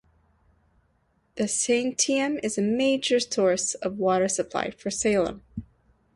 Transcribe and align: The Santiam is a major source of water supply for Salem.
The 1.35 1.43
Santiam 1.43 2.39
is 2.41 2.57
a 2.57 2.63
major 2.63 3.19
source 3.19 3.75
of 3.75 3.99
water 3.99 4.27
supply 4.27 4.71
for 4.71 4.89
Salem. 4.89 5.43